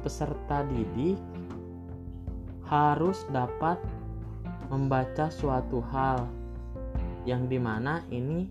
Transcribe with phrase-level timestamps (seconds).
[0.00, 1.20] peserta didik
[2.64, 3.76] harus dapat
[4.72, 6.24] membaca suatu hal
[7.28, 8.48] yang di mana ini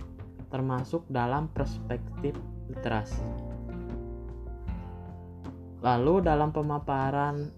[0.53, 2.37] termasuk dalam perspektif
[2.69, 3.25] literasi.
[5.81, 7.49] Lalu dalam pemaparan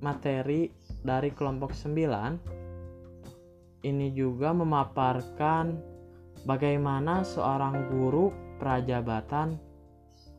[0.00, 0.72] materi
[1.04, 5.76] dari kelompok 9 ini juga memaparkan
[6.48, 9.60] bagaimana seorang guru prajabatan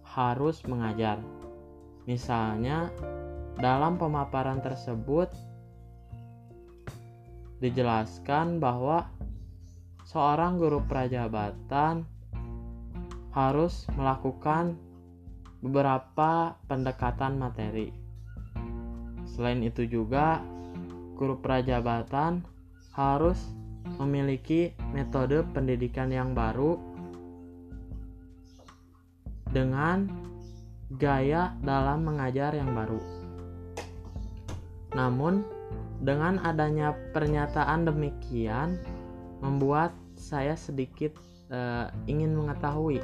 [0.02, 1.22] harus mengajar.
[2.10, 2.90] Misalnya
[3.62, 5.30] dalam pemaparan tersebut
[7.58, 9.10] dijelaskan bahwa
[10.06, 12.06] seorang guru prajabatan
[13.34, 14.78] harus melakukan
[15.62, 17.94] beberapa pendekatan materi.
[19.26, 20.42] Selain itu juga
[21.18, 22.46] guru prajabatan
[22.94, 23.38] harus
[23.98, 26.78] memiliki metode pendidikan yang baru
[29.50, 30.10] dengan
[30.96, 33.02] gaya dalam mengajar yang baru.
[34.96, 35.44] Namun,
[36.02, 38.78] dengan adanya pernyataan demikian
[39.42, 41.14] membuat saya sedikit
[41.54, 43.02] uh, ingin mengetahui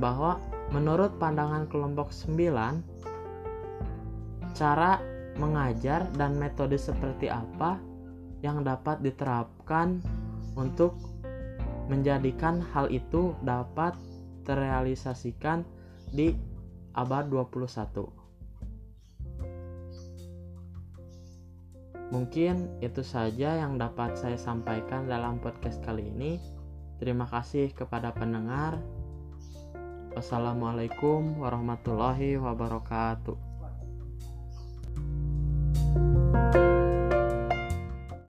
[0.00, 0.40] bahwa
[0.72, 2.80] menurut pandangan kelompok 9
[4.56, 5.00] cara
[5.36, 7.80] mengajar dan metode seperti apa
[8.40, 10.00] yang dapat diterapkan
[10.56, 10.96] untuk
[11.88, 13.96] menjadikan hal itu dapat
[14.44, 15.64] terrealisasikan
[16.12, 16.34] di
[16.94, 18.19] abad 21.
[22.10, 26.42] Mungkin itu saja yang dapat saya sampaikan dalam podcast kali ini.
[26.98, 28.82] Terima kasih kepada pendengar.
[30.18, 33.38] Wassalamualaikum warahmatullahi wabarakatuh.